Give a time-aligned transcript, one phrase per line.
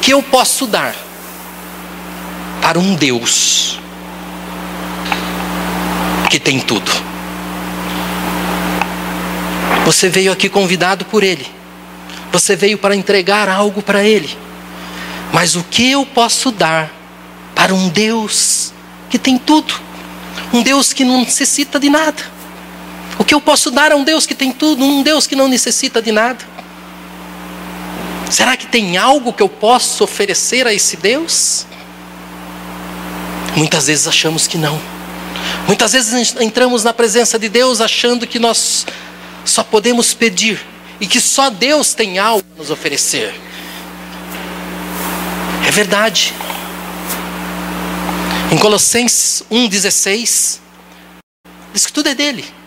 [0.00, 0.94] Que eu posso dar
[2.62, 3.78] para um Deus
[6.30, 6.90] que tem tudo?
[9.84, 11.46] Você veio aqui convidado por Ele.
[12.32, 14.30] Você veio para entregar algo para Ele.
[15.32, 16.90] Mas o que eu posso dar
[17.54, 18.72] para um Deus
[19.08, 19.74] que tem tudo?
[20.52, 22.22] Um Deus que não necessita de nada.
[23.18, 24.82] O que eu posso dar a um Deus que tem tudo?
[24.82, 26.44] Um Deus que não necessita de nada.
[28.30, 31.66] Será que tem algo que eu posso oferecer a esse Deus?
[33.56, 34.80] Muitas vezes achamos que não.
[35.66, 38.86] Muitas vezes entramos na presença de Deus achando que nós
[39.44, 40.64] só podemos pedir
[41.00, 43.34] e que só Deus tem algo a nos oferecer.
[45.66, 46.32] É verdade.
[48.52, 50.58] Em Colossenses 1,16,
[51.72, 52.59] diz que tudo é dele.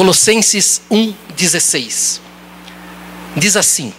[0.00, 2.20] Colossenses 1,16
[3.36, 3.92] diz assim: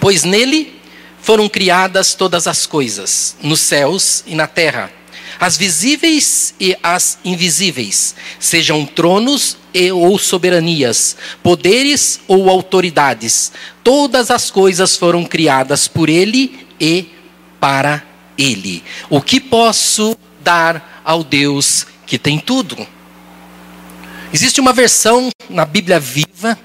[0.00, 0.74] Pois nele
[1.22, 4.90] foram criadas todas as coisas, nos céus e na terra
[5.38, 13.52] as visíveis e as invisíveis, sejam tronos e ou soberanias, poderes ou autoridades,
[13.84, 17.06] todas as coisas foram criadas por ele e
[17.60, 18.02] para
[18.36, 18.82] ele.
[19.08, 22.97] O que posso dar ao Deus que tem tudo?
[24.32, 26.58] Existe uma versão na Bíblia Viva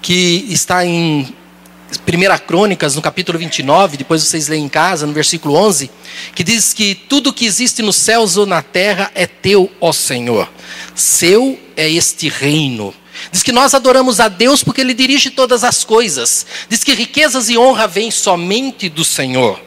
[0.00, 5.56] que está em 1 Crônicas, no capítulo 29, depois vocês leem em casa, no versículo
[5.56, 5.90] 11,
[6.32, 10.48] que diz que tudo que existe nos céus ou na terra é teu, ó Senhor.
[10.94, 12.94] Seu é este reino.
[13.32, 16.46] Diz que nós adoramos a Deus porque Ele dirige todas as coisas.
[16.68, 19.60] Diz que riquezas e honra vêm somente do Senhor.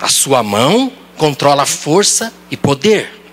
[0.00, 3.23] A sua mão controla força e poder.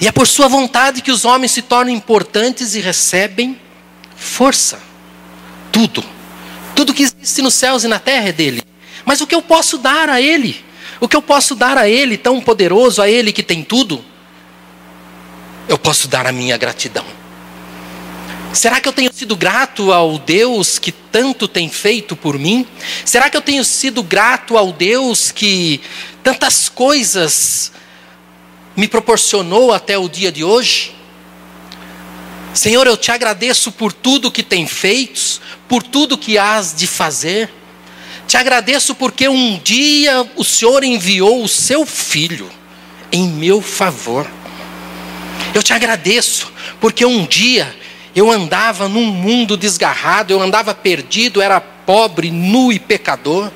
[0.00, 3.58] E é por sua vontade que os homens se tornam importantes e recebem
[4.16, 4.80] força.
[5.70, 6.04] Tudo.
[6.74, 8.62] Tudo que existe nos céus e na terra é dele.
[9.04, 10.64] Mas o que eu posso dar a ele?
[11.00, 14.04] O que eu posso dar a ele, tão poderoso, a ele que tem tudo?
[15.68, 17.04] Eu posso dar a minha gratidão.
[18.52, 22.66] Será que eu tenho sido grato ao Deus que tanto tem feito por mim?
[23.04, 25.80] Será que eu tenho sido grato ao Deus que
[26.22, 27.72] tantas coisas
[28.76, 30.94] me proporcionou até o dia de hoje?
[32.52, 37.50] Senhor, eu te agradeço por tudo que tem feito, por tudo que has de fazer.
[38.28, 42.50] Te agradeço porque um dia o Senhor enviou o seu filho
[43.10, 44.26] em meu favor.
[45.52, 47.74] Eu te agradeço porque um dia
[48.14, 53.50] eu andava num mundo desgarrado, eu andava perdido, era pobre, nu e pecador.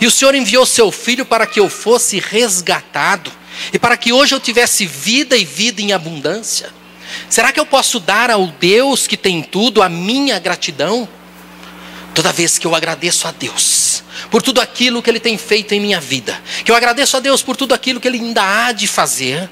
[0.00, 3.30] E o Senhor enviou seu filho para que eu fosse resgatado
[3.72, 6.70] e para que hoje eu tivesse vida e vida em abundância.
[7.28, 11.08] Será que eu posso dar ao Deus que tem tudo a minha gratidão?
[12.14, 15.80] Toda vez que eu agradeço a Deus por tudo aquilo que Ele tem feito em
[15.80, 18.86] minha vida, que eu agradeço a Deus por tudo aquilo que Ele ainda há de
[18.86, 19.48] fazer,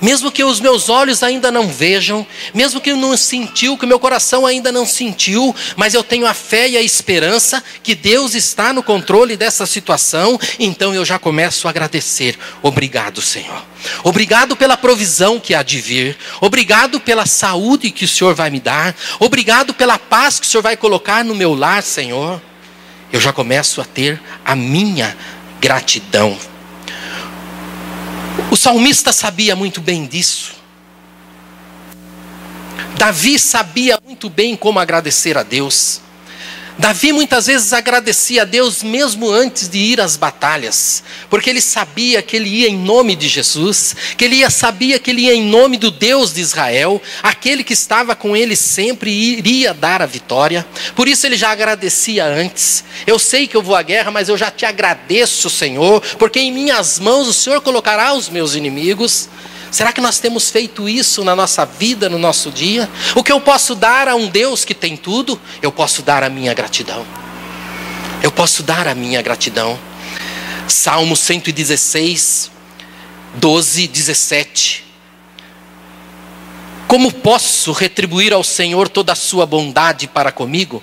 [0.00, 3.88] mesmo que os meus olhos ainda não vejam, mesmo que eu não sentiu, que o
[3.88, 8.34] meu coração ainda não sentiu, mas eu tenho a fé e a esperança que Deus
[8.34, 12.38] está no controle dessa situação, então eu já começo a agradecer.
[12.62, 13.62] Obrigado, Senhor.
[14.04, 16.16] Obrigado pela provisão que há de vir.
[16.40, 18.94] Obrigado pela saúde que o Senhor vai me dar.
[19.18, 22.40] Obrigado pela paz que o Senhor vai colocar no meu lar, Senhor.
[23.12, 25.16] Eu já começo a ter a minha
[25.60, 26.49] gratidão.
[28.50, 30.54] O salmista sabia muito bem disso.
[32.96, 36.00] Davi sabia muito bem como agradecer a Deus.
[36.80, 42.22] Davi muitas vezes agradecia a Deus mesmo antes de ir às batalhas, porque ele sabia
[42.22, 45.42] que ele ia em nome de Jesus, que ele ia, sabia que ele ia em
[45.42, 50.66] nome do Deus de Israel, aquele que estava com ele sempre iria dar a vitória.
[50.96, 52.82] Por isso ele já agradecia antes.
[53.06, 56.50] Eu sei que eu vou à guerra, mas eu já te agradeço, Senhor, porque em
[56.50, 59.28] minhas mãos o Senhor colocará os meus inimigos.
[59.70, 62.88] Será que nós temos feito isso na nossa vida, no nosso dia?
[63.14, 66.28] O que eu posso dar a um Deus que tem tudo, eu posso dar a
[66.28, 67.06] minha gratidão.
[68.22, 69.78] Eu posso dar a minha gratidão.
[70.66, 72.50] Salmo 116,
[73.34, 74.84] 12, 17.
[76.86, 80.82] Como posso retribuir ao Senhor toda a sua bondade para comigo?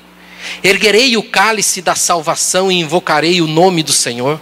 [0.64, 4.40] Erguerei o cálice da salvação e invocarei o nome do Senhor.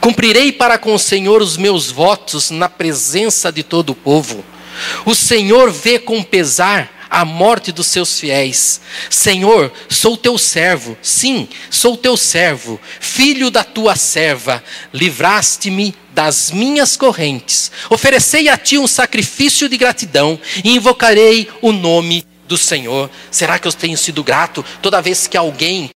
[0.00, 4.44] Cumprirei para com o Senhor os meus votos na presença de todo o povo.
[5.04, 8.80] O Senhor vê com pesar a morte dos seus fiéis.
[9.08, 14.62] Senhor, sou teu servo, sim, sou teu servo, filho da tua serva.
[14.92, 17.70] Livraste-me das minhas correntes.
[17.90, 23.10] Oferecei a ti um sacrifício de gratidão e invocarei o nome do Senhor?
[23.30, 25.90] Será que eu tenho sido grato toda vez que alguém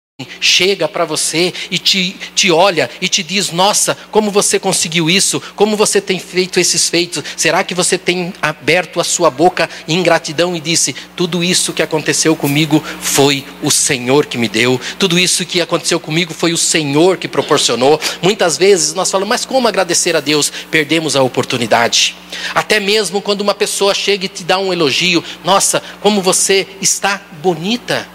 [0.40, 5.42] chega para você e te, te olha e te diz: Nossa, como você conseguiu isso?
[5.54, 7.22] Como você tem feito esses feitos?
[7.36, 11.82] Será que você tem aberto a sua boca em gratidão e disse: Tudo isso que
[11.82, 16.58] aconteceu comigo foi o Senhor que me deu, tudo isso que aconteceu comigo foi o
[16.58, 18.00] Senhor que proporcionou.
[18.22, 20.50] Muitas vezes nós falamos: Mas como agradecer a Deus?
[20.70, 22.16] Perdemos a oportunidade.
[22.54, 27.20] Até mesmo quando uma pessoa chega e te dá um elogio: Nossa, como você está
[27.42, 28.08] bonita.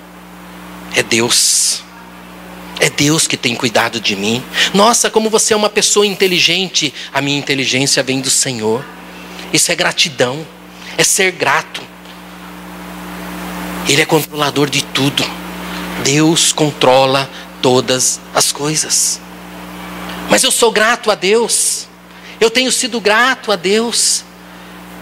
[0.94, 1.91] É Deus.
[2.80, 4.44] É Deus que tem cuidado de mim.
[4.74, 6.94] Nossa, como você é uma pessoa inteligente.
[7.14, 8.84] A minha inteligência vem do Senhor.
[9.54, 10.46] Isso é gratidão.
[10.98, 11.82] É ser grato.
[13.88, 15.24] Ele é controlador de tudo.
[16.04, 17.30] Deus controla
[17.62, 19.20] todas as coisas.
[20.30, 21.88] Mas eu sou grato a Deus.
[22.40, 24.24] Eu tenho sido grato a Deus.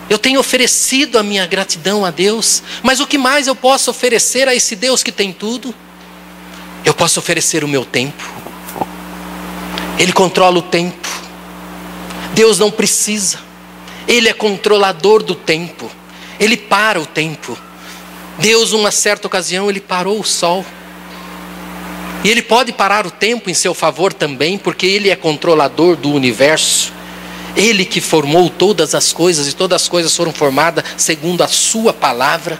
[0.09, 2.63] Eu tenho oferecido a minha gratidão a Deus.
[2.81, 5.73] Mas o que mais eu posso oferecer a esse Deus que tem tudo?
[6.83, 8.23] Eu posso oferecer o meu tempo.
[9.97, 11.07] Ele controla o tempo.
[12.33, 13.39] Deus não precisa.
[14.07, 15.91] Ele é controlador do tempo.
[16.39, 17.57] Ele para o tempo.
[18.37, 20.65] Deus, uma certa ocasião, ele parou o sol.
[22.23, 26.11] E ele pode parar o tempo em seu favor também, porque ele é controlador do
[26.11, 26.93] universo.
[27.55, 31.91] Ele que formou todas as coisas e todas as coisas foram formadas segundo a sua
[31.91, 32.59] palavra.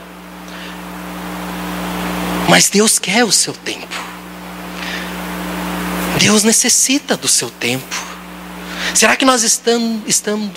[2.50, 4.09] Mas Deus quer o seu tempo.
[6.20, 7.96] Deus necessita do seu tempo.
[8.94, 10.52] Será que nós estamos, estamos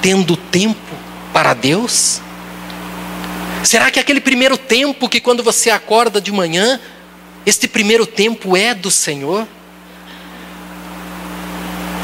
[0.00, 0.96] tendo tempo
[1.32, 2.20] para Deus?
[3.64, 6.80] Será que aquele primeiro tempo que quando você acorda de manhã,
[7.44, 9.46] este primeiro tempo é do Senhor?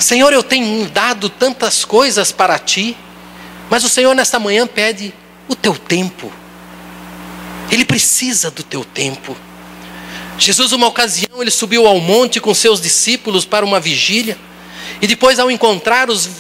[0.00, 2.96] Senhor, eu tenho dado tantas coisas para ti,
[3.70, 5.14] mas o Senhor nesta manhã pede
[5.48, 6.32] o teu tempo.
[7.70, 9.36] Ele precisa do teu tempo.
[10.38, 14.38] Jesus, uma ocasião, ele subiu ao monte com seus discípulos para uma vigília.
[15.02, 16.30] E depois, ao encontrar os,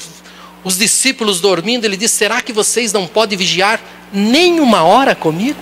[0.62, 3.80] os discípulos dormindo, ele disse: Será que vocês não podem vigiar
[4.12, 5.60] nem uma hora comigo?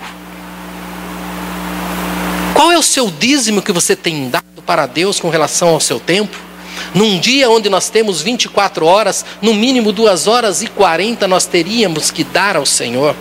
[2.53, 5.99] Qual é o seu dízimo que você tem dado para Deus com relação ao seu
[5.99, 6.37] tempo?
[6.93, 12.11] Num dia onde nós temos 24 horas, no mínimo duas horas e 40 nós teríamos
[12.11, 13.15] que dar ao Senhor.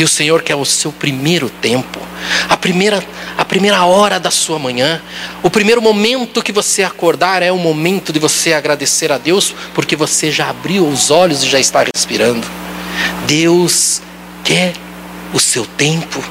[0.00, 2.00] E o Senhor quer o seu primeiro tempo,
[2.48, 3.04] a primeira,
[3.36, 5.02] a primeira hora da sua manhã,
[5.42, 9.94] o primeiro momento que você acordar é o momento de você agradecer a Deus, porque
[9.94, 12.48] você já abriu os olhos e já está respirando.
[13.26, 14.00] Deus
[14.42, 14.72] quer
[15.34, 16.24] o seu tempo.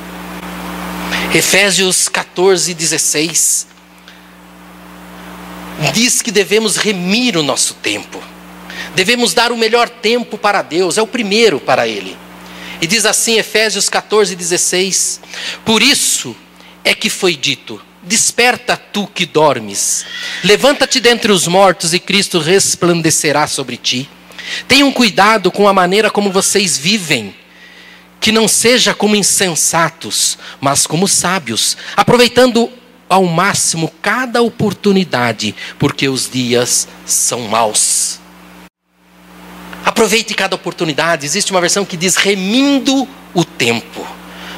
[1.32, 3.68] Efésios 14, 16
[5.94, 8.20] diz que devemos remir o nosso tempo,
[8.96, 12.18] devemos dar o melhor tempo para Deus, é o primeiro para Ele.
[12.82, 15.22] E diz assim, Efésios 14, 16:
[15.66, 16.36] Por isso
[16.84, 20.06] é que foi dito: Desperta tu que dormes,
[20.44, 24.10] levanta-te dentre os mortos e Cristo resplandecerá sobre ti.
[24.68, 27.36] Tenham cuidado com a maneira como vocês vivem,
[28.20, 32.70] que não seja como insensatos, mas como sábios, aproveitando
[33.10, 38.20] ao máximo cada oportunidade, porque os dias são maus.
[39.90, 41.26] Aproveite cada oportunidade.
[41.26, 44.06] Existe uma versão que diz remindo o tempo.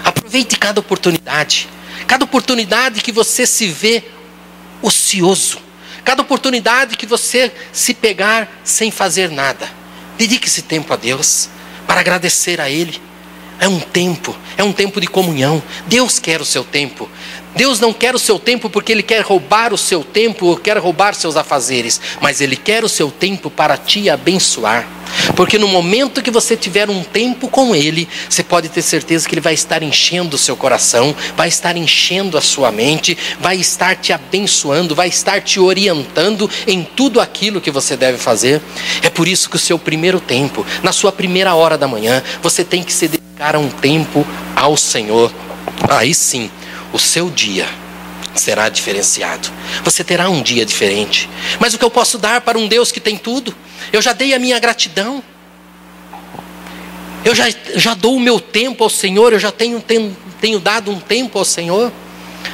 [0.04, 1.70] Aproveite cada oportunidade.
[2.06, 4.04] Cada oportunidade que você se vê
[4.82, 5.58] ocioso.
[6.04, 9.70] Cada oportunidade que você se pegar sem fazer nada.
[10.18, 11.48] Dedique esse tempo a Deus
[11.88, 13.02] para agradecer a Ele.
[13.58, 15.64] É um tempo, é um tempo de comunhão.
[15.88, 17.10] Deus quer o seu tempo.
[17.56, 20.78] Deus não quer o seu tempo porque Ele quer roubar o seu tempo ou quer
[20.78, 24.88] roubar seus afazeres, mas Ele quer o seu tempo para te abençoar.
[25.36, 29.36] Porque no momento que você tiver um tempo com Ele, você pode ter certeza que
[29.36, 33.96] Ele vai estar enchendo o seu coração, vai estar enchendo a sua mente, vai estar
[33.96, 38.62] te abençoando, vai estar te orientando em tudo aquilo que você deve fazer.
[39.02, 42.64] É por isso que o seu primeiro tempo, na sua primeira hora da manhã, você
[42.64, 45.32] tem que se dedicar a um tempo ao Senhor.
[45.90, 46.50] Aí sim
[46.94, 47.68] o seu dia
[48.36, 49.50] será diferenciado.
[49.84, 51.30] Você terá um dia diferente.
[51.60, 53.56] Mas o que eu posso dar para um Deus que tem tudo?
[53.92, 55.24] Eu já dei a minha gratidão.
[57.24, 57.46] Eu já,
[57.76, 61.38] já dou o meu tempo ao Senhor, eu já tenho, tenho, tenho dado um tempo
[61.38, 61.92] ao Senhor.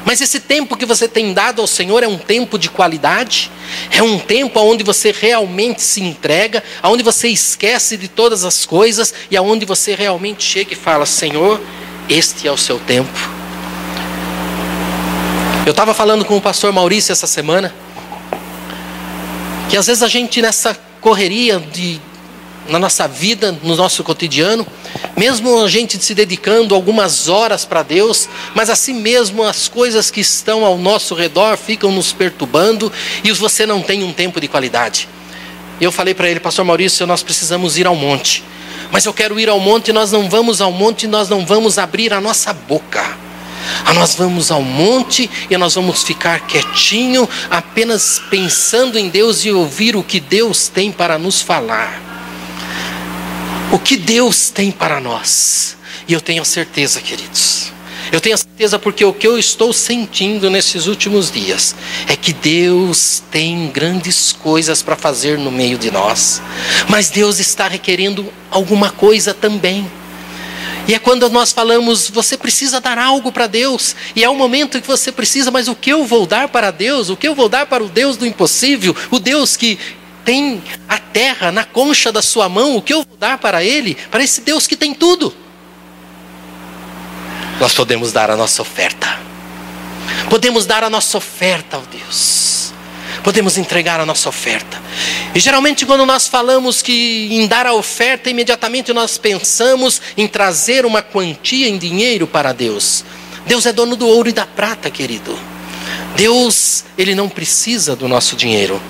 [0.04, 3.50] Mas esse tempo que você tem dado ao Senhor é um tempo de qualidade,
[3.90, 9.14] é um tempo onde você realmente se entrega, onde você esquece de todas as coisas
[9.32, 11.62] e aonde você realmente chega e fala: Senhor,
[12.10, 13.37] este é o seu tempo.
[15.68, 17.76] Eu estava falando com o pastor Maurício essa semana,
[19.70, 22.00] que às vezes a gente nessa correria de
[22.70, 24.66] na nossa vida, no nosso cotidiano,
[25.18, 30.22] mesmo a gente se dedicando algumas horas para Deus, mas assim mesmo as coisas que
[30.22, 32.90] estão ao nosso redor ficam nos perturbando
[33.22, 35.10] e você não tem um tempo de qualidade.
[35.82, 38.42] Eu falei para ele, Pastor Maurício, nós precisamos ir ao monte.
[38.90, 42.14] Mas eu quero ir ao monte, nós não vamos ao monte, nós não vamos abrir
[42.14, 43.27] a nossa boca.
[43.86, 49.52] Ah, nós vamos ao monte e nós vamos ficar quietinho, apenas pensando em Deus e
[49.52, 52.02] ouvir o que Deus tem para nos falar.
[53.72, 55.76] O que Deus tem para nós.
[56.08, 57.72] E eu tenho certeza, queridos.
[58.12, 61.76] Eu tenho certeza porque o que eu estou sentindo nesses últimos dias
[62.08, 66.42] é que Deus tem grandes coisas para fazer no meio de nós.
[66.88, 69.90] Mas Deus está requerendo alguma coisa também.
[70.88, 74.80] E é quando nós falamos, você precisa dar algo para Deus, e é o momento
[74.80, 77.10] que você precisa, mas o que eu vou dar para Deus?
[77.10, 78.96] O que eu vou dar para o Deus do impossível?
[79.12, 79.78] O Deus que
[80.24, 83.96] tem a terra na concha da sua mão, o que eu vou dar para Ele?
[84.10, 85.34] Para esse Deus que tem tudo.
[87.60, 89.20] Nós podemos dar a nossa oferta.
[90.30, 92.67] Podemos dar a nossa oferta ao Deus
[93.28, 94.82] podemos entregar a nossa oferta.
[95.36, 100.86] E geralmente, quando nós falamos que em dar a oferta, imediatamente nós pensamos em trazer
[100.86, 103.04] uma quantia em dinheiro para Deus.
[103.46, 105.38] Deus é dono do ouro e da prata, querido.
[106.16, 108.82] Deus, ele não precisa do nosso dinheiro.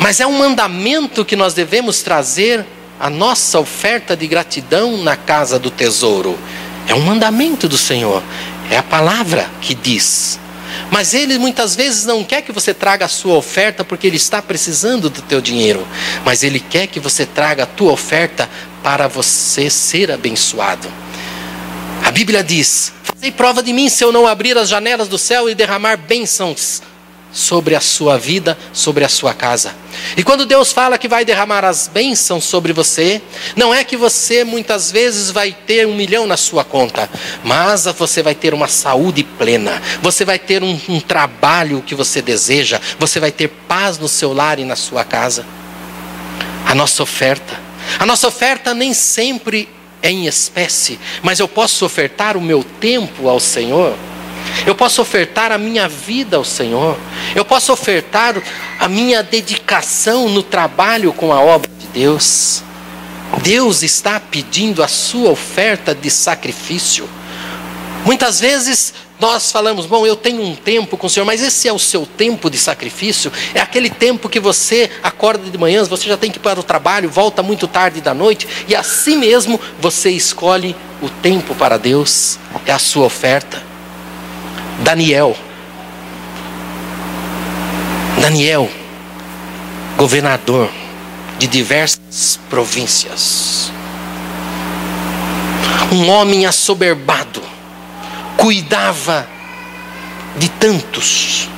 [0.00, 2.64] Mas é um mandamento que nós devemos trazer
[2.98, 6.38] a nossa oferta de gratidão na casa do tesouro.
[6.86, 8.22] É um mandamento do Senhor.
[8.70, 10.40] É a palavra que diz.
[10.90, 14.40] Mas ele muitas vezes não quer que você traga a sua oferta porque ele está
[14.42, 15.86] precisando do teu dinheiro,
[16.24, 18.48] mas ele quer que você traga a tua oferta
[18.82, 20.88] para você ser abençoado.
[22.04, 25.48] A Bíblia diz: Fazei prova de mim se eu não abrir as janelas do céu
[25.48, 26.82] e derramar bênçãos
[27.32, 29.74] sobre a sua vida, sobre a sua casa.
[30.16, 33.20] E quando Deus fala que vai derramar as bênçãos sobre você,
[33.54, 37.08] não é que você muitas vezes vai ter um milhão na sua conta,
[37.44, 42.22] mas você vai ter uma saúde plena, você vai ter um, um trabalho que você
[42.22, 45.44] deseja, você vai ter paz no seu lar e na sua casa.
[46.64, 47.58] A nossa oferta,
[47.98, 49.68] a nossa oferta nem sempre
[50.02, 53.96] é em espécie, mas eu posso ofertar o meu tempo ao Senhor.
[54.66, 56.96] Eu posso ofertar a minha vida ao Senhor.
[57.34, 58.34] Eu posso ofertar
[58.78, 62.62] a minha dedicação no trabalho com a obra de Deus.
[63.42, 67.08] Deus está pedindo a sua oferta de sacrifício.
[68.04, 71.72] Muitas vezes nós falamos, bom, eu tenho um tempo com o Senhor, mas esse é
[71.72, 73.32] o seu tempo de sacrifício?
[73.52, 76.62] É aquele tempo que você acorda de manhã, você já tem que ir para o
[76.62, 82.38] trabalho, volta muito tarde da noite, e assim mesmo você escolhe o tempo para Deus,
[82.64, 83.67] é a sua oferta.
[84.78, 85.36] Daniel.
[88.20, 88.70] Daniel,
[89.96, 90.70] governador
[91.38, 93.72] de diversas províncias.
[95.90, 97.42] Um homem assoberbado,
[98.36, 99.26] cuidava
[100.36, 101.48] de tantos.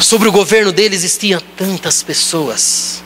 [0.00, 3.02] Sobre o governo dele existiam tantas pessoas,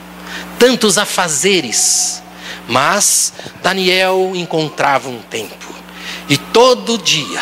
[0.59, 2.21] tantos afazeres,
[2.67, 5.72] mas Daniel encontrava um tempo
[6.33, 7.39] e todo dia,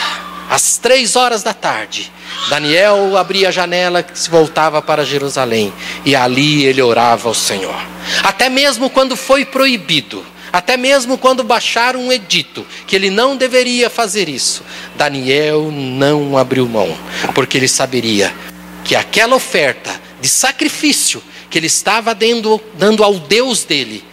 [0.49, 2.11] às três horas da tarde,
[2.49, 5.71] Daniel abria a janela que se voltava para Jerusalém
[6.03, 7.81] e ali ele orava ao Senhor.
[8.21, 13.89] Até mesmo quando foi proibido, até mesmo quando baixaram um edito que ele não deveria
[13.89, 14.61] fazer isso,
[14.97, 16.93] Daniel não abriu mão,
[17.33, 18.35] porque ele saberia
[18.83, 24.03] que aquela oferta de sacrifício que ele estava dando, dando ao Deus dele,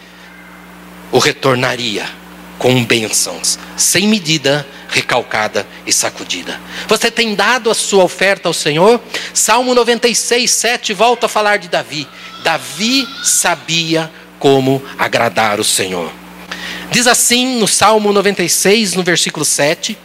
[1.11, 2.18] o retornaria
[2.59, 6.61] com bênçãos, sem medida, recalcada e sacudida.
[6.89, 9.01] Você tem dado a sua oferta ao Senhor?
[9.33, 12.07] Salmo 96, 7 volta a falar de Davi.
[12.43, 16.11] Davi sabia como agradar o Senhor.
[16.91, 19.97] Diz assim no Salmo 96, no versículo 7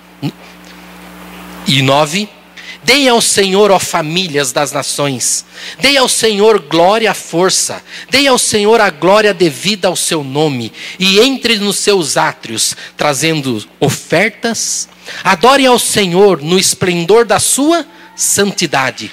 [1.65, 2.29] e 9.
[2.83, 5.45] Deem ao Senhor, ó famílias das nações.
[5.79, 7.81] Deem ao Senhor glória e força.
[8.09, 10.71] Deem ao Senhor a glória devida ao seu nome.
[10.99, 14.89] E entre nos seus átrios, trazendo ofertas.
[15.23, 17.85] Adorem ao Senhor no esplendor da sua
[18.15, 19.09] santidade.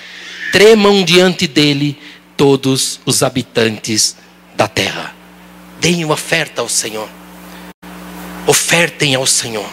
[0.51, 1.97] Tremam diante dele
[2.37, 4.17] todos os habitantes
[4.57, 5.15] da terra.
[5.81, 7.09] Deem oferta ao Senhor.
[8.49, 9.69] Ofertem ao Senhor.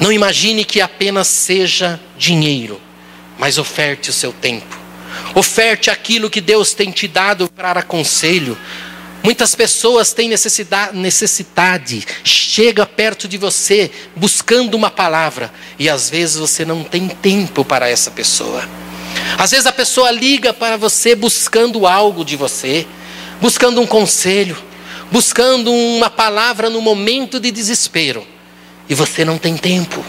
[0.00, 2.87] Não imagine que apenas seja dinheiro
[3.38, 4.76] mas oferte o seu tempo.
[5.34, 8.58] Oferte aquilo que Deus tem te dado para conselho.
[9.22, 16.36] Muitas pessoas têm necessidade, necessidade, chega perto de você buscando uma palavra e às vezes
[16.36, 18.68] você não tem tempo para essa pessoa.
[19.36, 22.86] Às vezes a pessoa liga para você buscando algo de você,
[23.40, 24.56] buscando um conselho,
[25.10, 28.26] buscando uma palavra no momento de desespero,
[28.88, 30.04] e você não tem tempo.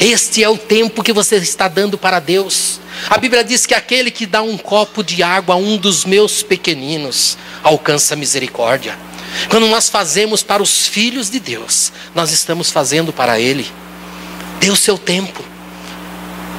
[0.00, 2.80] Este é o tempo que você está dando para Deus.
[3.10, 6.42] A Bíblia diz que aquele que dá um copo de água a um dos meus
[6.42, 8.98] pequeninos alcança misericórdia.
[9.50, 13.70] Quando nós fazemos para os filhos de Deus, nós estamos fazendo para Ele.
[14.58, 15.44] Dê o seu tempo,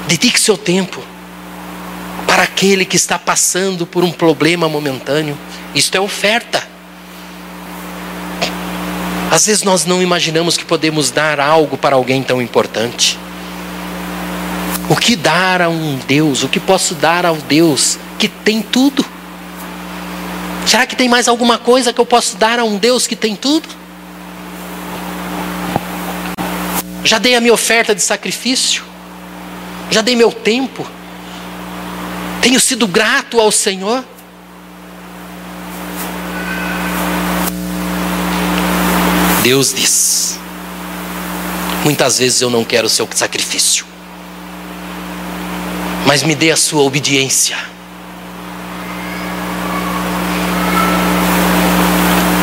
[0.08, 1.02] dedique seu tempo
[2.28, 5.36] para aquele que está passando por um problema momentâneo.
[5.74, 6.64] Isto é oferta.
[9.32, 13.18] Às vezes nós não imaginamos que podemos dar algo para alguém tão importante.
[14.90, 16.44] O que dar a um Deus?
[16.44, 19.06] O que posso dar ao Deus que tem tudo?
[20.66, 23.36] Será que tem mais alguma coisa que eu posso dar a um Deus que tem
[23.36, 23.68] tudo?
[27.04, 28.84] Já dei a minha oferta de sacrifício?
[29.90, 30.88] Já dei meu tempo?
[32.42, 34.04] Tenho sido grato ao Senhor?
[39.44, 40.40] Deus diz:
[41.84, 43.86] muitas vezes eu não quero o seu sacrifício,
[46.06, 47.58] mas me dê a sua obediência.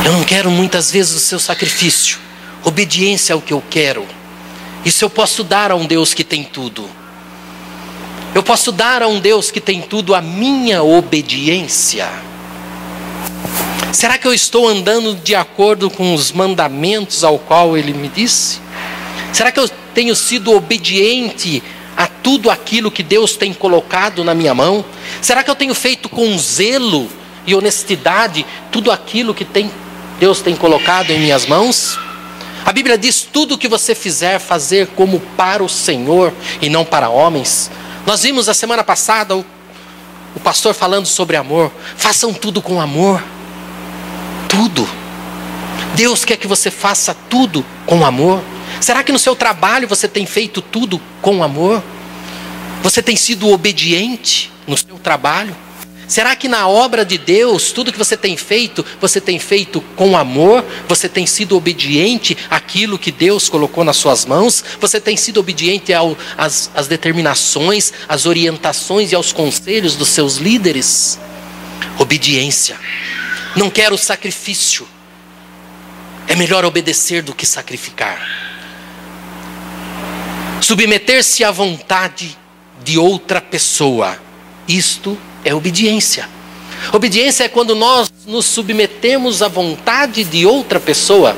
[0.05, 2.19] Eu não quero muitas vezes o seu sacrifício,
[2.65, 4.07] obediência é o que eu quero.
[4.85, 6.88] Isso eu posso dar a um Deus que tem tudo.
[8.35, 12.09] Eu posso dar a um Deus que tem tudo a minha obediência.
[13.93, 18.61] Será que eu estou andando de acordo com os mandamentos ao qual ele me disse?
[19.33, 21.62] Será que eu tenho sido obediente
[21.99, 24.85] a tudo aquilo que Deus tem colocado na minha mão?
[25.21, 27.09] Será que eu tenho feito com zelo
[27.45, 29.71] e honestidade tudo aquilo que tem,
[30.20, 31.99] Deus tem colocado em minhas mãos?
[32.64, 36.85] A Bíblia diz: tudo o que você fizer, fazer como para o Senhor e não
[36.85, 37.70] para homens.
[38.07, 39.44] Nós vimos a semana passada o,
[40.37, 41.72] o pastor falando sobre amor.
[41.96, 43.20] Façam tudo com amor
[44.59, 44.88] tudo.
[45.94, 48.42] Deus quer que você faça tudo com amor.
[48.81, 51.83] Será que no seu trabalho você tem feito tudo com amor?
[52.83, 55.57] Você tem sido obediente no seu trabalho?
[56.09, 60.17] Será que na obra de Deus, tudo que você tem feito, você tem feito com
[60.17, 60.64] amor?
[60.88, 64.64] Você tem sido obediente àquilo que Deus colocou nas suas mãos?
[64.81, 70.37] Você tem sido obediente ao, às, às determinações, às orientações e aos conselhos dos seus
[70.37, 71.19] líderes?
[71.99, 72.79] Obediência.
[73.55, 74.88] Não quero sacrifício.
[76.27, 78.19] É melhor obedecer do que sacrificar.
[80.62, 82.37] Submeter-se à vontade
[82.85, 84.19] de outra pessoa.
[84.67, 86.29] Isto é obediência.
[86.93, 91.37] Obediência é quando nós nos submetemos à vontade de outra pessoa.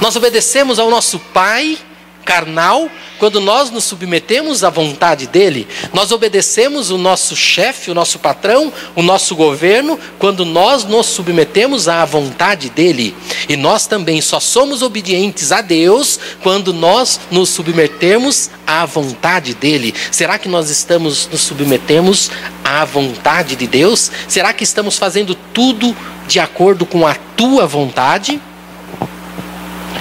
[0.00, 1.78] Nós obedecemos ao nosso pai
[2.24, 8.18] carnal quando nós nos submetemos à vontade dele, nós obedecemos o nosso chefe, o nosso
[8.18, 13.16] patrão, o nosso governo, quando nós nos submetemos à vontade dele.
[13.48, 19.94] E nós também só somos obedientes a Deus quando nós nos submetemos à vontade dele.
[20.10, 22.30] Será que nós estamos nos submetemos
[22.64, 24.10] à vontade de Deus?
[24.28, 28.40] Será que estamos fazendo tudo de acordo com a tua vontade?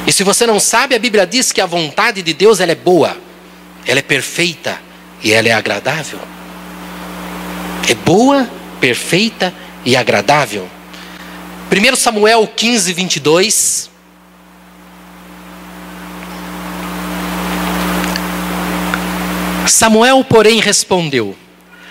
[0.06, 2.75] E se você não sabe, a Bíblia diz que a vontade de Deus ela é
[2.75, 3.17] boa,
[3.86, 4.79] ela é perfeita
[5.23, 6.19] e ela é agradável.
[7.89, 9.53] É boa, perfeita
[9.86, 10.69] e agradável.
[11.71, 13.89] 1 Samuel 15, 22.
[19.67, 21.36] Samuel, porém, respondeu: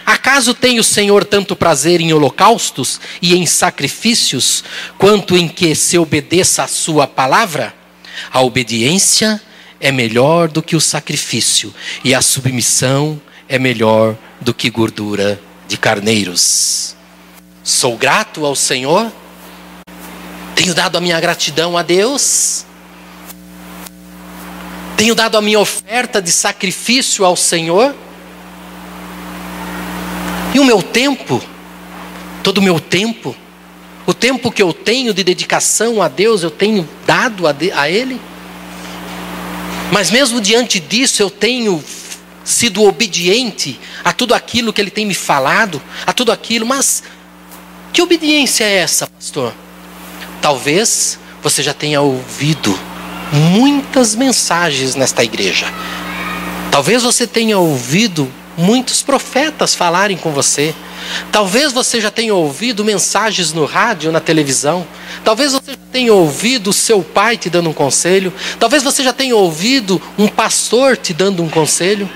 [0.05, 4.63] Acaso tem o Senhor tanto prazer em holocaustos e em sacrifícios,
[4.99, 7.82] quanto em que se obedeça a sua palavra?
[8.31, 9.41] A obediência
[9.81, 15.77] é melhor do que o sacrifício, e a submissão é melhor do que gordura de
[15.77, 16.95] carneiros.
[17.65, 19.11] Sou grato ao Senhor,
[20.55, 22.65] tenho dado a minha gratidão a Deus,
[24.97, 27.95] tenho dado a minha oferta de sacrifício ao Senhor,
[30.55, 31.43] e o meu tempo,
[32.43, 33.35] todo o meu tempo,
[34.07, 37.89] o tempo que eu tenho de dedicação a Deus, eu tenho dado a, de, a
[37.89, 38.21] Ele.
[39.91, 41.83] Mas mesmo diante disso, eu tenho
[42.45, 46.67] sido obediente a tudo aquilo que Ele tem me falado, a tudo aquilo.
[46.67, 47.03] Mas
[47.93, 49.55] que obediência é essa, pastor?
[50.41, 52.77] Talvez você já tenha ouvido
[53.33, 55.67] muitas mensagens nesta igreja.
[56.71, 60.75] Talvez você tenha ouvido muitos profetas falarem com você.
[61.31, 64.87] Talvez você já tenha ouvido mensagens no rádio, na televisão.
[65.25, 68.33] Talvez você já tenha ouvido o seu pai te dando um conselho.
[68.59, 72.09] Talvez você já tenha ouvido um pastor te dando um conselho.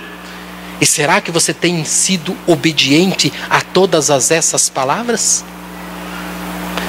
[0.81, 5.45] E será que você tem sido obediente a todas as essas palavras?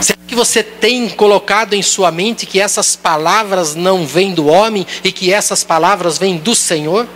[0.01, 4.85] Será que você tem colocado em sua mente que essas palavras não vêm do homem
[5.03, 7.07] e que essas palavras vêm do Senhor?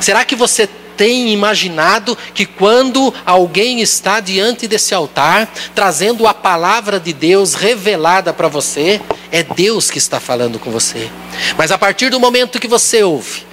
[0.00, 6.98] Será que você tem imaginado que quando alguém está diante desse altar, trazendo a palavra
[7.00, 9.00] de Deus revelada para você,
[9.30, 11.10] é Deus que está falando com você?
[11.56, 13.44] Mas a partir do momento que você ouve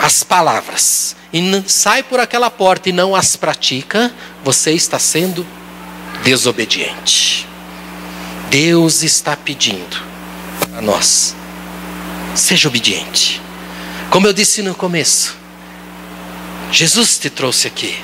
[0.00, 4.12] as palavras e sai por aquela porta e não as pratica,
[4.44, 5.46] você está sendo
[6.22, 7.46] desobediente.
[8.50, 9.96] Deus está pedindo
[10.76, 11.34] a nós:
[12.34, 13.40] seja obediente.
[14.10, 15.36] Como eu disse no começo,
[16.70, 17.96] Jesus te trouxe aqui.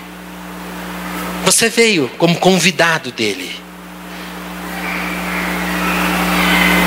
[1.45, 3.51] Você veio como convidado dele.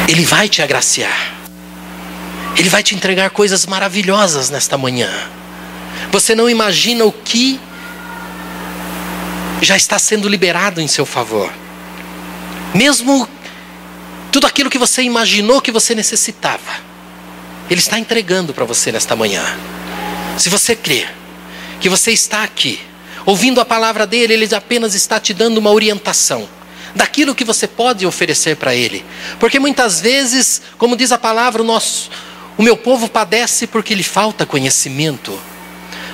[0.07, 1.33] Ele vai te agraciar.
[2.55, 5.09] Ele vai te entregar coisas maravilhosas nesta manhã.
[6.12, 7.59] Você não imagina o que
[9.62, 11.51] já está sendo liberado em seu favor.
[12.75, 13.27] Mesmo
[14.31, 16.71] tudo aquilo que você imaginou que você necessitava,
[17.69, 19.43] Ele está entregando para você nesta manhã.
[20.38, 21.22] Se você crer
[21.84, 22.80] que você está aqui,
[23.26, 26.48] ouvindo a palavra dele, Ele apenas está te dando uma orientação
[26.96, 29.04] daquilo que você pode oferecer para Ele.
[29.38, 32.10] Porque muitas vezes, como diz a palavra, o, nosso,
[32.58, 35.38] o meu povo padece porque lhe falta conhecimento.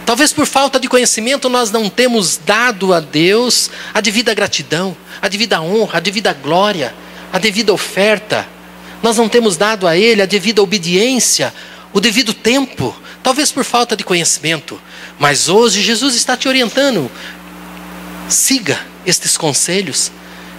[0.07, 5.27] Talvez por falta de conhecimento nós não temos dado a Deus a devida gratidão, a
[5.27, 6.95] devida honra, a devida glória,
[7.31, 8.47] a devida oferta.
[9.03, 11.53] Nós não temos dado a Ele a devida obediência,
[11.93, 14.79] o devido tempo, talvez por falta de conhecimento.
[15.17, 17.09] Mas hoje Jesus está te orientando.
[18.27, 20.11] Siga estes conselhos,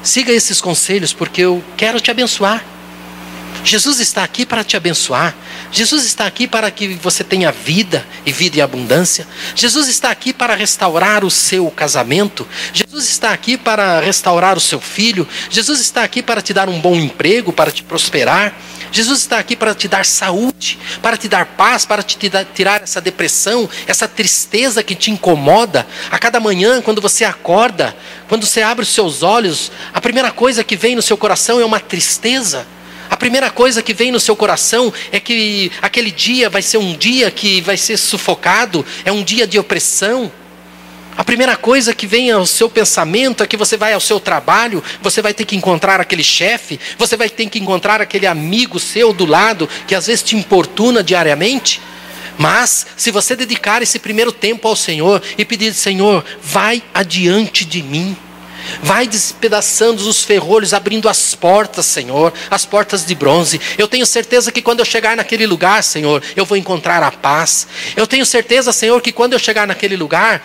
[0.03, 2.65] siga esses conselhos, porque eu quero te abençoar.
[3.63, 5.35] Jesus está aqui para te abençoar.
[5.71, 9.27] Jesus está aqui para que você tenha vida e vida em abundância.
[9.55, 12.47] Jesus está aqui para restaurar o seu casamento.
[12.73, 15.29] Jesus está aqui para restaurar o seu filho.
[15.51, 18.55] Jesus está aqui para te dar um bom emprego, para te prosperar.
[18.93, 22.19] Jesus está aqui para te dar saúde, para te dar paz, para te
[22.53, 25.87] tirar essa depressão, essa tristeza que te incomoda.
[26.11, 27.95] A cada manhã, quando você acorda,
[28.29, 31.65] quando você abre os seus olhos, a primeira coisa que vem no seu coração é
[31.65, 32.67] uma tristeza
[33.11, 36.97] a primeira coisa que vem no seu coração é que aquele dia vai ser um
[36.97, 40.31] dia que vai ser sufocado, é um dia de opressão.
[41.17, 44.83] A primeira coisa que vem ao seu pensamento é que você vai ao seu trabalho,
[45.03, 49.13] você vai ter que encontrar aquele chefe, você vai ter que encontrar aquele amigo seu
[49.13, 51.83] do lado que às vezes te importuna diariamente.
[52.39, 57.83] Mas, se você dedicar esse primeiro tempo ao Senhor e pedir, Senhor, vai adiante de
[57.83, 58.17] mim.
[58.83, 63.61] Vai despedaçando os ferrolhos, abrindo as portas, Senhor, as portas de bronze.
[63.77, 67.67] Eu tenho certeza que quando eu chegar naquele lugar, Senhor, eu vou encontrar a paz.
[67.97, 70.43] Eu tenho certeza, Senhor, que quando eu chegar naquele lugar,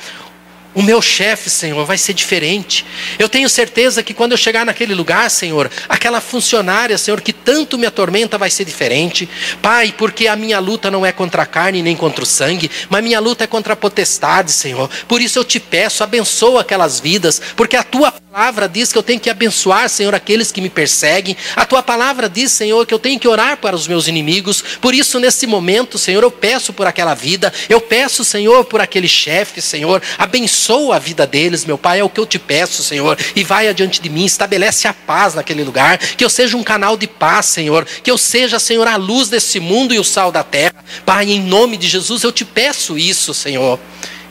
[0.75, 2.85] o meu chefe, Senhor, vai ser diferente.
[3.17, 7.77] Eu tenho certeza que quando eu chegar naquele lugar, Senhor, aquela funcionária, Senhor, que tanto
[7.77, 9.27] me atormenta, vai ser diferente.
[9.61, 13.01] Pai, porque a minha luta não é contra a carne nem contra o sangue, mas
[13.01, 14.89] minha luta é contra a potestade, Senhor.
[15.07, 19.03] Por isso eu te peço, abençoa aquelas vidas, porque a tua palavra diz que eu
[19.03, 21.37] tenho que abençoar, Senhor, aqueles que me perseguem.
[21.55, 24.61] A tua palavra diz, Senhor, que eu tenho que orar para os meus inimigos.
[24.81, 29.07] Por isso, nesse momento, Senhor, eu peço por aquela vida, eu peço, Senhor, por aquele
[29.07, 32.83] chefe, Senhor, abençoa abençoa a vida deles, meu Pai, é o que eu te peço,
[32.83, 33.17] Senhor.
[33.35, 36.97] E vai adiante de mim, estabelece a paz naquele lugar, que eu seja um canal
[36.97, 37.85] de paz, Senhor.
[37.85, 40.83] Que eu seja, Senhor, a luz desse mundo e o sal da terra.
[41.05, 43.79] Pai, em nome de Jesus, eu te peço isso, Senhor.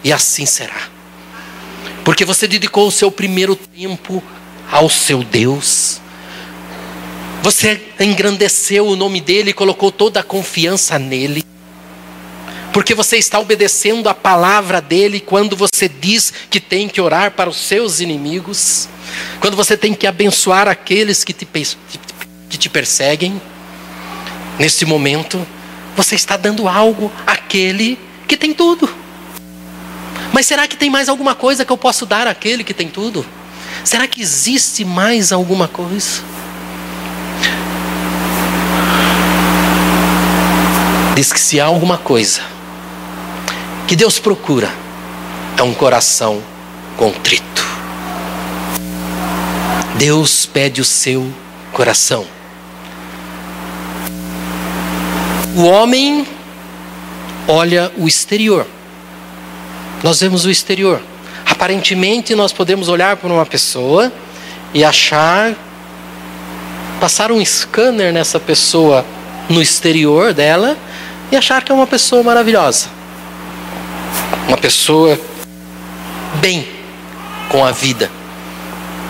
[0.03, 0.89] E assim será.
[2.05, 4.23] Porque você dedicou o seu primeiro tempo
[4.71, 6.01] ao seu Deus.
[7.43, 11.44] Você engrandeceu o nome dele e colocou toda a confiança nele
[12.75, 17.49] porque você está obedecendo a palavra dele quando você diz que tem que orar para
[17.49, 18.89] os seus inimigos,
[19.39, 21.47] quando você tem que abençoar aqueles que te,
[22.51, 23.41] que te perseguem.
[24.59, 25.47] Nesse momento,
[25.97, 28.93] você está dando algo àquele que tem tudo.
[30.33, 33.25] Mas será que tem mais alguma coisa que eu posso dar àquele que tem tudo?
[33.85, 36.25] Será que existe mais alguma coisa?
[41.15, 42.54] Diz que se há alguma coisa
[43.87, 44.71] que Deus procura
[45.57, 46.43] é um coração
[46.97, 47.65] contrito.
[49.97, 51.31] Deus pede o seu
[51.73, 52.27] coração.
[55.57, 56.27] O homem
[57.47, 58.67] olha o exterior.
[60.03, 61.01] Nós vemos o exterior.
[61.47, 64.13] Aparentemente, nós podemos olhar para uma pessoa
[64.73, 65.55] e achar,
[67.01, 69.05] passar um scanner nessa pessoa
[69.49, 70.77] no exterior dela
[71.31, 73.04] e achar que é uma pessoa maravilhosa
[74.49, 75.19] uma pessoa
[76.41, 76.67] bem
[77.49, 78.11] com a vida,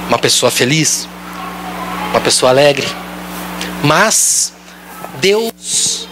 [0.08, 1.08] uma pessoa feliz.
[2.10, 2.86] uma pessoa alegre.
[3.82, 4.52] Mas
[5.20, 6.06] Deus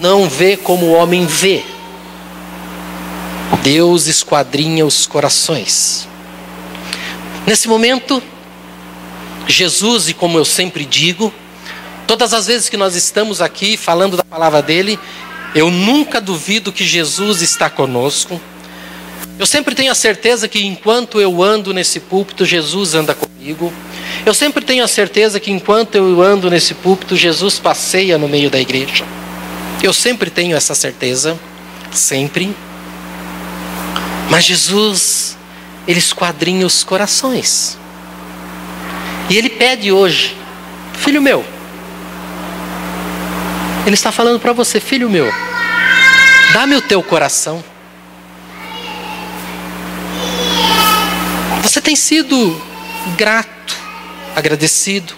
[0.00, 1.62] não vê como o homem vê.
[3.62, 6.08] Deus esquadrinha os corações.
[7.46, 8.22] Nesse momento,
[9.46, 11.32] Jesus, e como eu sempre digo,
[12.06, 14.98] todas as vezes que nós estamos aqui falando da palavra dele,
[15.56, 18.38] eu nunca duvido que Jesus está conosco.
[19.38, 23.72] Eu sempre tenho a certeza que enquanto eu ando nesse púlpito, Jesus anda comigo.
[24.26, 28.50] Eu sempre tenho a certeza que enquanto eu ando nesse púlpito, Jesus passeia no meio
[28.50, 29.06] da igreja.
[29.82, 31.38] Eu sempre tenho essa certeza,
[31.90, 32.54] sempre.
[34.28, 35.38] Mas Jesus,
[35.88, 37.78] ele esquadrinha os corações.
[39.30, 40.36] E ele pede hoje,
[40.98, 41.55] filho meu.
[43.86, 45.32] Ele está falando para você, filho meu,
[46.52, 47.62] dá-me o teu coração.
[51.62, 52.60] Você tem sido
[53.16, 53.76] grato,
[54.34, 55.14] agradecido,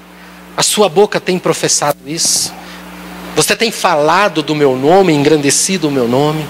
[0.55, 2.53] a sua boca tem professado isso.
[3.35, 6.45] Você tem falado do meu nome, engrandecido o meu nome.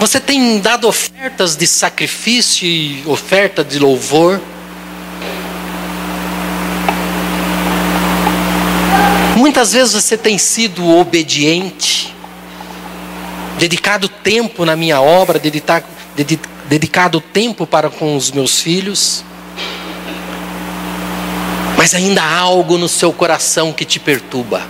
[0.00, 4.40] Você tem dado ofertas de sacrifício e oferta de louvor.
[9.54, 12.12] Muitas vezes você tem sido obediente,
[13.56, 15.40] dedicado tempo na minha obra,
[16.68, 19.22] dedicado tempo para com os meus filhos.
[21.78, 24.60] Mas ainda há algo no seu coração que te perturba.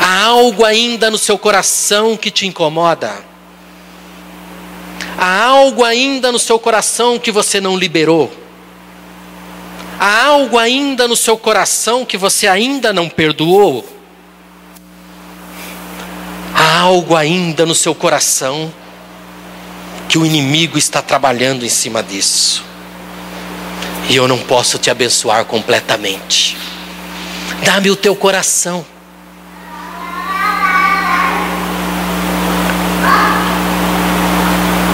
[0.00, 3.12] Há algo ainda no seu coração que te incomoda.
[5.18, 8.41] Há algo ainda no seu coração que você não liberou.
[10.04, 13.88] Há algo ainda no seu coração que você ainda não perdoou.
[16.52, 18.74] Há algo ainda no seu coração
[20.08, 22.64] que o inimigo está trabalhando em cima disso.
[24.10, 26.56] E eu não posso te abençoar completamente.
[27.64, 28.84] Dá-me o teu coração.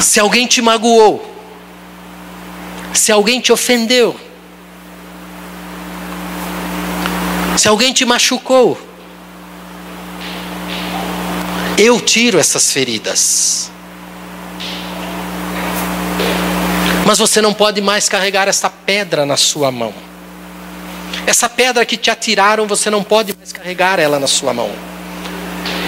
[0.03, 1.35] Se alguém te magoou,
[2.93, 4.28] se alguém te ofendeu,
[7.59, 8.79] se alguém te machucou,
[11.77, 13.71] eu tiro essas feridas.
[17.05, 19.93] Mas você não pode mais carregar essa pedra na sua mão.
[21.27, 24.71] Essa pedra que te atiraram, você não pode mais carregar ela na sua mão.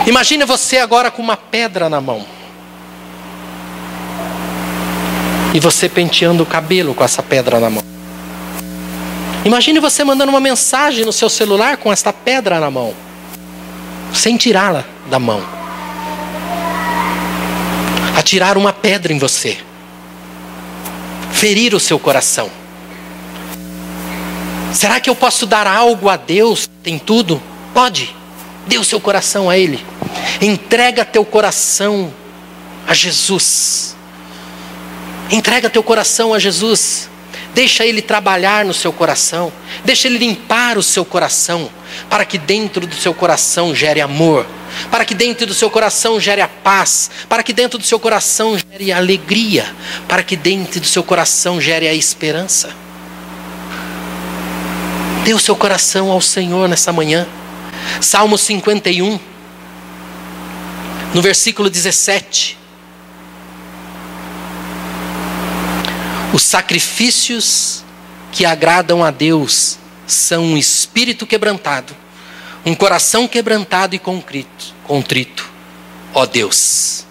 [0.07, 2.27] Imagine você agora com uma pedra na mão.
[5.53, 7.90] e você penteando o cabelo com essa pedra na mão.
[9.45, 12.95] Imagine você mandando uma mensagem no seu celular com esta pedra na mão,
[14.13, 15.43] sem tirá-la da mão.
[18.17, 19.57] Atirar uma pedra em você,
[21.33, 22.51] ferir o seu coração.
[24.75, 26.69] Será que eu posso dar algo a Deus?
[26.83, 27.43] Tem tudo?
[27.73, 28.15] Pode.
[28.67, 29.85] Dê o seu coração a Ele.
[30.41, 32.13] Entrega teu coração
[32.87, 33.97] a Jesus.
[35.31, 37.10] Entrega teu coração a Jesus.
[37.55, 39.53] Deixa Ele trabalhar no seu coração.
[39.85, 41.71] Deixa Ele limpar o seu coração.
[42.09, 44.47] Para que dentro do seu coração gere amor.
[44.91, 47.11] Para que dentro do seu coração gere a paz.
[47.29, 49.67] Para que dentro do seu coração gere a alegria.
[50.09, 52.71] Para que dentro do seu coração gere a esperança.
[55.25, 57.27] Dê o seu coração ao Senhor nessa manhã.
[58.01, 59.19] Salmo 51,
[61.13, 62.60] no versículo 17.
[66.33, 67.85] Os sacrifícios
[68.33, 71.95] que agradam a Deus são um espírito quebrantado,
[72.65, 75.51] um coração quebrantado e contrito, contrito,
[76.15, 77.05] ó Deus.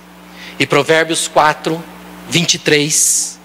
[0.57, 1.83] E Provérbios 4,
[2.29, 3.39] 23.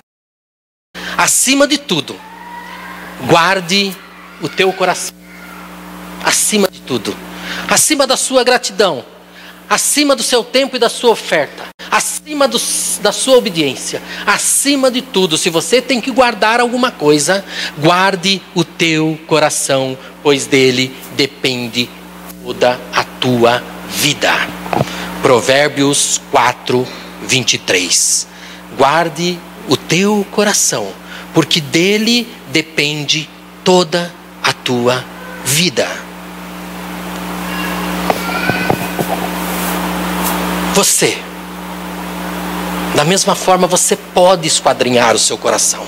[1.16, 2.18] Acima de tudo,
[3.26, 3.96] guarde
[4.40, 5.14] o teu coração.
[6.24, 7.16] Acima de tudo.
[7.68, 9.04] Acima da sua gratidão.
[9.68, 12.60] Acima do seu tempo e da sua oferta acima do,
[13.02, 17.44] da sua obediência, acima de tudo, se você tem que guardar alguma coisa,
[17.78, 21.88] guarde o teu coração, pois dele depende
[22.42, 24.32] toda a tua vida.
[25.22, 26.84] Provérbios 4,
[27.22, 28.26] 23.
[28.76, 30.88] Guarde o teu coração,
[31.32, 33.28] porque dele depende
[33.62, 35.04] toda a tua
[35.44, 35.88] vida.
[40.74, 41.18] Você
[42.94, 45.84] da mesma forma, você pode esquadrinhar o seu coração.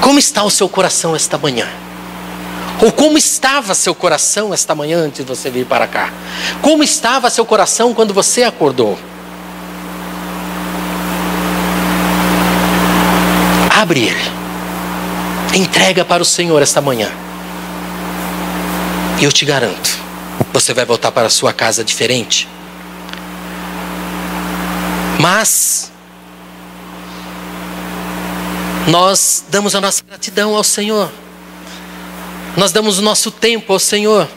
[0.00, 1.66] Como está o seu coração esta manhã?
[2.80, 6.12] Ou como estava seu coração esta manhã antes de você vir para cá?
[6.62, 8.96] Como estava seu coração quando você acordou?
[13.70, 14.32] Abre ele.
[15.52, 17.10] Entrega para o Senhor esta manhã.
[19.20, 19.98] E eu te garanto,
[20.52, 22.53] você vai voltar para a sua casa diferente.
[25.24, 25.90] Mas
[28.86, 31.10] nós damos a nossa gratidão ao Senhor.
[32.58, 34.28] Nós damos o nosso tempo ao Senhor.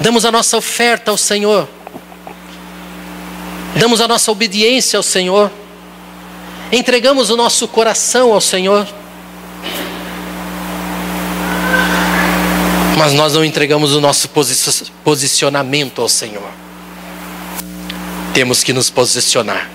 [0.00, 1.68] Damos a nossa oferta ao Senhor.
[3.74, 5.50] Damos a nossa obediência ao Senhor.
[6.70, 8.86] Entregamos o nosso coração ao Senhor.
[12.96, 14.30] Mas nós não entregamos o nosso
[15.02, 16.59] posicionamento ao Senhor.
[18.32, 19.68] Temos que nos posicionar.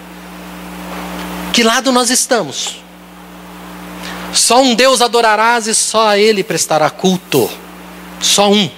[1.51, 2.83] Que lado nós estamos?
[4.33, 7.49] Só um Deus adorarás e só a Ele prestará culto.
[8.19, 8.69] Só um.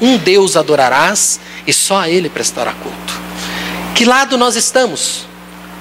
[0.00, 3.14] Um Deus adorarás e só a Ele prestará culto.
[3.94, 5.26] Que lado nós estamos?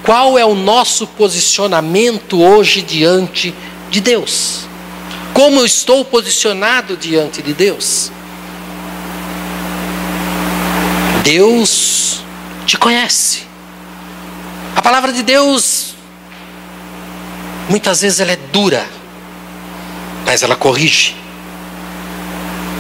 [0.04, 3.54] Qual é o nosso posicionamento hoje diante
[3.90, 4.68] de Deus?
[5.34, 8.12] Como eu estou posicionado diante de Deus?
[11.24, 12.22] Deus
[12.66, 13.44] te conhece.
[14.76, 15.96] A palavra de Deus,
[17.70, 18.86] muitas vezes ela é dura,
[20.26, 21.16] mas ela corrige.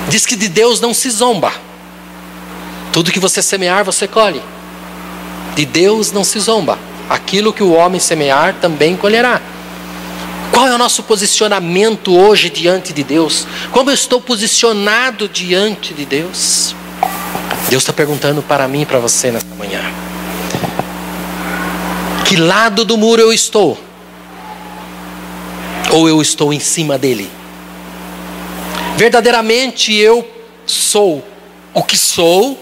[0.09, 1.51] Diz que de Deus não se zomba.
[2.91, 4.41] Tudo que você semear, você colhe.
[5.55, 6.77] De Deus não se zomba.
[7.09, 9.41] Aquilo que o homem semear também colherá.
[10.51, 13.45] Qual é o nosso posicionamento hoje diante de Deus?
[13.71, 16.73] Como eu estou posicionado diante de Deus?
[17.69, 19.81] Deus está perguntando para mim e para você nesta manhã.
[22.25, 23.77] Que lado do muro eu estou?
[25.91, 27.29] Ou eu estou em cima dele?
[28.97, 30.27] Verdadeiramente eu
[30.65, 31.25] sou
[31.73, 32.57] o que sou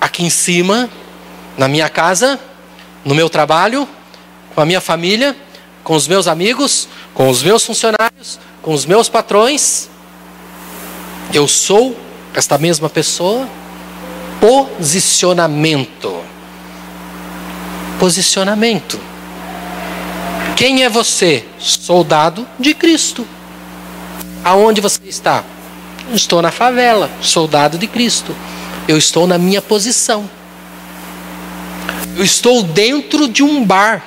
[0.00, 0.88] aqui em cima,
[1.56, 2.38] na minha casa,
[3.04, 3.88] no meu trabalho,
[4.54, 5.36] com a minha família,
[5.84, 9.88] com os meus amigos, com os meus funcionários, com os meus patrões.
[11.32, 11.96] Eu sou
[12.34, 13.48] esta mesma pessoa.
[14.40, 16.22] Posicionamento.
[17.98, 19.00] Posicionamento.
[20.56, 21.44] Quem é você?
[21.58, 23.26] Soldado de Cristo.
[24.44, 25.44] Aonde você está?
[26.12, 28.34] Estou na favela, soldado de Cristo.
[28.86, 30.28] Eu estou na minha posição.
[32.16, 34.02] Eu estou dentro de um bar.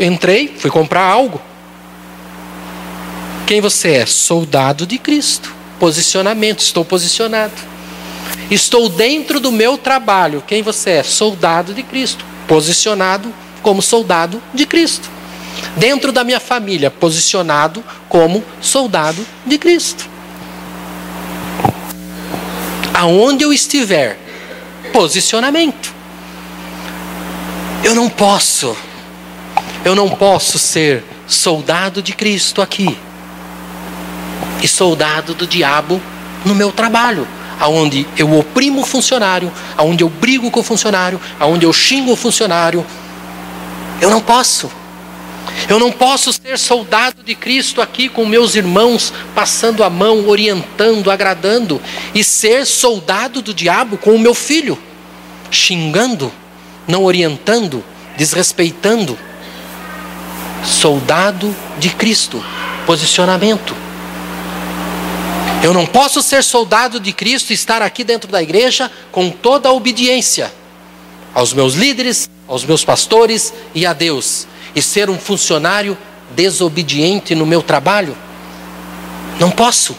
[0.00, 1.40] Entrei, fui comprar algo.
[3.46, 4.06] Quem você é?
[4.06, 5.54] Soldado de Cristo.
[5.78, 7.77] Posicionamento, estou posicionado.
[8.50, 10.42] Estou dentro do meu trabalho.
[10.46, 11.02] Quem você é?
[11.02, 12.24] Soldado de Cristo.
[12.46, 13.32] Posicionado
[13.62, 15.18] como soldado de Cristo
[15.76, 20.08] dentro da minha família, posicionado como soldado de Cristo.
[22.94, 24.18] Aonde eu estiver,
[24.92, 25.94] posicionamento.
[27.84, 28.76] Eu não posso,
[29.84, 32.98] eu não posso ser soldado de Cristo aqui
[34.60, 36.00] e soldado do diabo
[36.44, 37.26] no meu trabalho,
[37.58, 42.16] aonde eu oprimo o funcionário, aonde eu brigo com o funcionário, aonde eu xingo o
[42.16, 42.84] funcionário.
[44.00, 44.70] Eu não posso.
[45.68, 51.10] Eu não posso ser soldado de Cristo aqui com meus irmãos, passando a mão, orientando,
[51.10, 51.80] agradando,
[52.14, 54.78] e ser soldado do diabo com o meu filho,
[55.50, 56.32] xingando,
[56.86, 57.82] não orientando,
[58.16, 59.18] desrespeitando.
[60.64, 62.44] Soldado de Cristo,
[62.86, 63.87] posicionamento.
[65.62, 69.68] Eu não posso ser soldado de Cristo e estar aqui dentro da igreja com toda
[69.68, 70.52] a obediência
[71.34, 75.98] aos meus líderes, aos meus pastores e a Deus e ser um funcionário
[76.30, 78.16] desobediente no meu trabalho?
[79.40, 79.96] Não posso.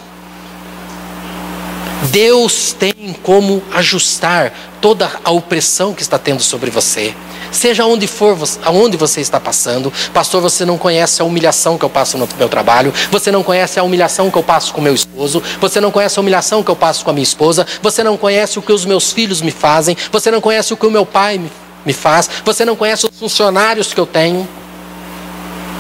[2.10, 7.14] Deus tem como ajustar toda a opressão que está tendo sobre você.
[7.52, 11.90] Seja onde for, aonde você está passando, pastor, você não conhece a humilhação que eu
[11.90, 15.42] passo no meu trabalho, você não conhece a humilhação que eu passo com meu esposo,
[15.60, 18.60] você não conhece a humilhação que eu passo com a minha esposa, você não conhece
[18.60, 21.42] o que os meus filhos me fazem, você não conhece o que o meu pai
[21.86, 24.48] me, faz, você não conhece os funcionários que eu tenho.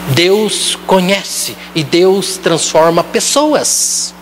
[0.09, 4.13] Deus conhece e Deus transforma pessoas.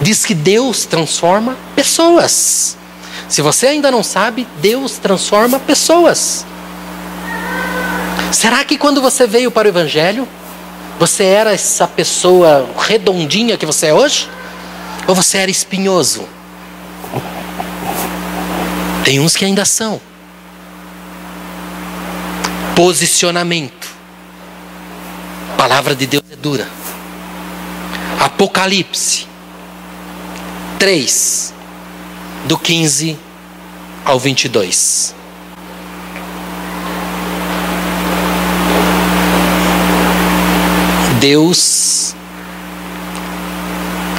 [0.00, 2.76] Diz que Deus transforma pessoas.
[3.28, 6.44] Se você ainda não sabe, Deus transforma pessoas.
[8.32, 10.28] Será que quando você veio para o Evangelho,
[10.98, 14.28] você era essa pessoa redondinha que você é hoje?
[15.06, 16.28] Ou você era espinhoso?
[19.04, 20.00] Tem uns que ainda são.
[22.74, 23.94] Posicionamento
[25.64, 26.68] palavra de Deus é dura.
[28.20, 29.26] Apocalipse
[30.78, 31.53] 3,
[32.44, 33.18] do 15
[34.04, 35.14] ao 22.
[41.20, 42.14] Deus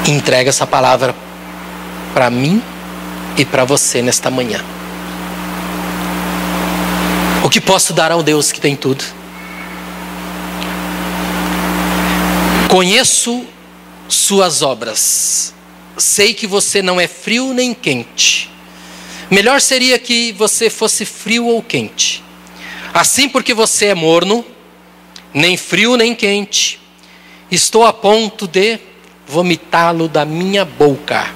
[0.08, 1.16] Entrega essa palavra
[2.14, 2.62] para mim
[3.36, 4.64] e para você nesta manhã.
[7.44, 9.04] O que posso dar ao Deus que tem tudo?
[12.70, 13.46] Conheço
[14.08, 15.55] suas obras.
[15.98, 18.50] Sei que você não é frio nem quente.
[19.30, 22.24] Melhor seria que você fosse frio ou quente.
[22.94, 24.46] Assim, porque você é morno,
[25.34, 26.80] nem frio nem quente,
[27.52, 28.80] estou a ponto de
[29.28, 31.34] vomitá-lo da minha boca.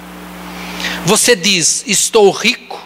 [1.06, 2.82] Você diz: Estou rico,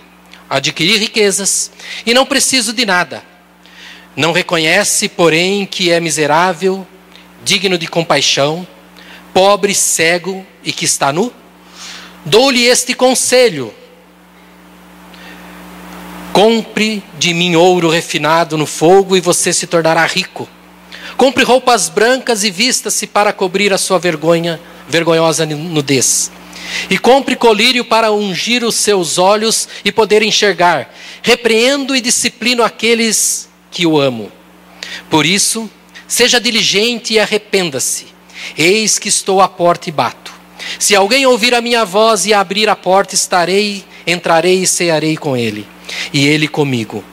[0.49, 1.71] adquiri riquezas
[2.05, 3.23] e não preciso de nada.
[4.15, 6.87] Não reconhece, porém, que é miserável,
[7.43, 8.65] digno de compaixão,
[9.33, 11.33] pobre, cego e que está nu?
[12.25, 13.73] Dou-lhe este conselho:
[16.31, 20.47] compre de mim ouro refinado no fogo e você se tornará rico.
[21.17, 26.31] Compre roupas brancas e vista-se para cobrir a sua vergonha, vergonhosa nudez.
[26.89, 30.93] E compre colírio para ungir os seus olhos e poder enxergar.
[31.21, 34.31] Repreendo e disciplino aqueles que o amo.
[35.09, 35.69] Por isso,
[36.07, 38.07] seja diligente e arrependa-se.
[38.57, 40.33] Eis que estou à porta e bato.
[40.79, 45.35] Se alguém ouvir a minha voz e abrir a porta, estarei, entrarei e cearei com
[45.35, 45.67] ele,
[46.11, 47.03] e ele comigo.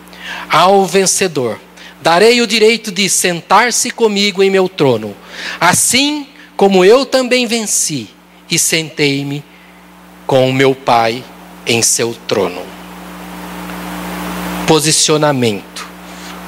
[0.49, 1.61] Ao vencedor,
[2.01, 5.17] darei o direito de sentar-se comigo em meu trono,
[5.61, 8.09] assim como eu também venci
[8.51, 9.43] e sentei-me
[10.27, 11.25] com o meu Pai
[11.67, 12.63] em seu trono.
[14.67, 15.87] Posicionamento: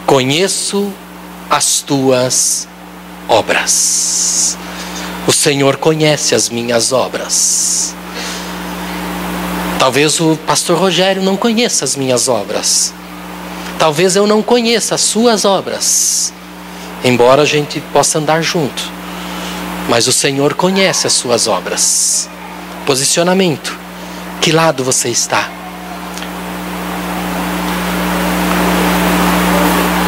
[0.07, 0.93] conheço
[1.49, 2.69] as tuas
[3.29, 4.57] obras.
[5.27, 7.95] O Senhor conhece as minhas obras.
[9.79, 12.93] Talvez o pastor Rogério não conheça as minhas obras.
[13.79, 16.33] Talvez eu não conheça as suas obras.
[17.05, 18.83] Embora a gente possa andar junto.
[19.89, 22.29] Mas o Senhor conhece as suas obras.
[22.87, 23.77] Posicionamento.
[24.41, 25.49] Que lado você está?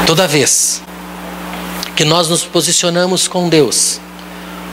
[0.06, 0.82] Toda vez
[1.96, 4.00] que nós nos posicionamos com Deus,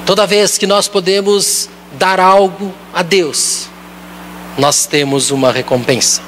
[0.05, 3.67] Toda vez que nós podemos dar algo a Deus,
[4.57, 6.21] nós temos uma recompensa.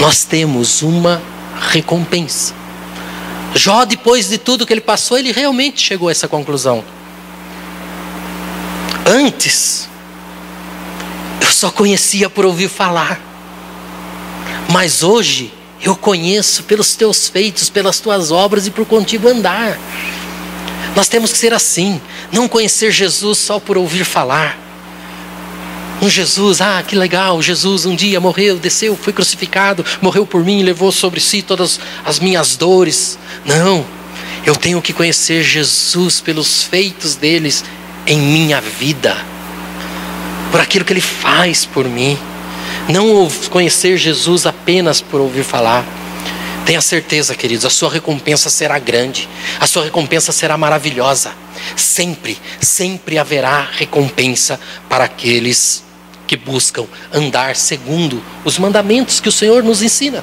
[0.00, 1.20] Nós temos uma
[1.60, 2.54] recompensa.
[3.54, 6.84] Jó, depois de tudo que ele passou, ele realmente chegou a essa conclusão.
[9.06, 9.88] Antes,
[11.40, 13.20] eu só conhecia por ouvir falar.
[14.70, 15.52] Mas hoje,
[15.82, 19.78] eu conheço pelos teus feitos, pelas tuas obras e por contigo andar.
[20.94, 22.00] Nós temos que ser assim,
[22.32, 24.58] não conhecer Jesus só por ouvir falar.
[26.02, 30.62] Um Jesus, ah, que legal, Jesus um dia morreu, desceu, foi crucificado, morreu por mim,
[30.62, 33.18] levou sobre si todas as minhas dores.
[33.44, 33.84] Não,
[34.44, 37.64] eu tenho que conhecer Jesus pelos feitos deles
[38.06, 39.14] em minha vida,
[40.50, 42.18] por aquilo que ele faz por mim.
[42.88, 45.84] Não conhecer Jesus apenas por ouvir falar.
[46.70, 51.32] Tenha certeza, queridos, a sua recompensa será grande, a sua recompensa será maravilhosa.
[51.74, 55.82] Sempre, sempre haverá recompensa para aqueles
[56.28, 60.22] que buscam andar segundo os mandamentos que o Senhor nos ensina.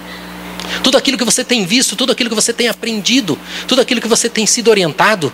[0.81, 3.37] Tudo aquilo que você tem visto, tudo aquilo que você tem aprendido,
[3.67, 5.33] tudo aquilo que você tem sido orientado,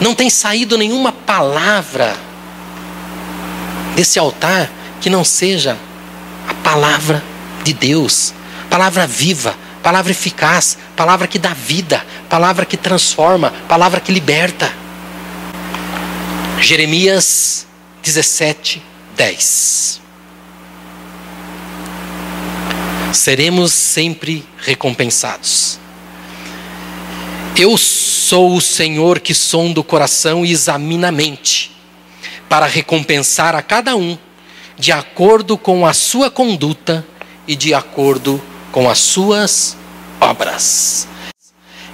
[0.00, 2.16] não tem saído nenhuma palavra
[3.94, 4.72] desse altar
[5.02, 5.76] que não seja
[6.48, 7.22] a palavra
[7.62, 8.32] de Deus,
[8.74, 9.54] palavra viva,
[9.84, 14.68] palavra eficaz, palavra que dá vida, palavra que transforma, palavra que liberta.
[16.60, 17.68] Jeremias
[18.02, 18.82] 17,
[19.16, 20.00] 10.
[23.12, 25.78] Seremos sempre recompensados.
[27.56, 31.70] Eu sou o Senhor que sonda o coração e examina a mente,
[32.48, 34.18] para recompensar a cada um
[34.76, 37.06] de acordo com a sua conduta
[37.46, 39.76] e de acordo com com as suas
[40.20, 41.06] obras.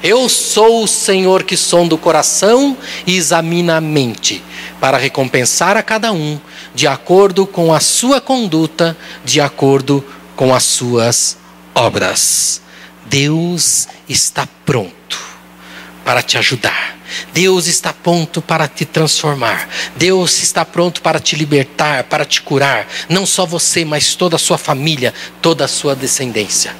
[0.03, 2.75] Eu sou o Senhor que sonda o coração
[3.07, 4.43] e examina a mente,
[4.81, 6.41] para recompensar a cada um
[6.75, 10.03] de acordo com a sua conduta, de acordo
[10.35, 11.37] com as suas
[11.75, 12.63] obras.
[13.05, 15.30] Deus está pronto
[16.05, 16.99] para te ajudar.
[17.33, 19.69] Deus está pronto para te transformar.
[19.97, 22.87] Deus está pronto para te libertar, para te curar.
[23.09, 26.75] Não só você, mas toda a sua família, toda a sua descendência.